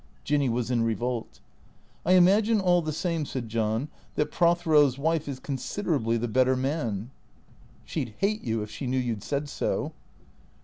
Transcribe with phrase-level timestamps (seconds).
[0.23, 1.41] Jinny was in revolt."
[2.07, 6.55] I imagine all the same," said John," that Prothero 's wife is considerably the better
[6.55, 7.11] man.""
[7.85, 9.93] She 'd hate you if she knew you 'd said so."